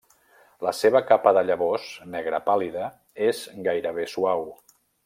La 0.67 0.71
seva 0.77 1.01
capa 1.11 1.33
de 1.39 1.43
llavors 1.49 1.85
negra 2.15 2.41
pàl·lida 2.49 2.89
és 3.31 3.47
gairebé 3.69 4.13
suau. 4.17 4.47